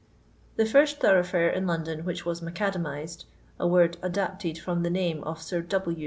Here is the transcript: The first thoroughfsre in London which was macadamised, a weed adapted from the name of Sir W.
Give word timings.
The 0.55 0.65
first 0.65 0.99
thoroughfsre 0.99 1.53
in 1.53 1.67
London 1.67 2.05
which 2.05 2.25
was 2.25 2.41
macadamised, 2.41 3.25
a 3.59 3.67
weed 3.67 3.97
adapted 4.01 4.57
from 4.57 4.81
the 4.81 4.89
name 4.89 5.23
of 5.25 5.39
Sir 5.43 5.61
W. 5.61 5.99